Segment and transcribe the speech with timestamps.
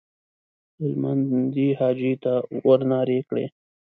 [0.79, 2.33] هلمندي حاجي ته
[2.67, 3.45] ورنارې کړې.